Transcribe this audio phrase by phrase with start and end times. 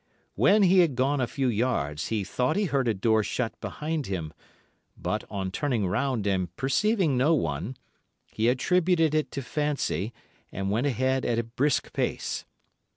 [0.33, 4.07] "When he had gone a few yards, he thought he heard a door shut behind
[4.07, 4.33] him,
[4.97, 7.77] but, on turning round and perceiving no one,
[8.31, 10.11] he attributed it to fancy
[10.51, 12.45] and went ahead at a brisk pace.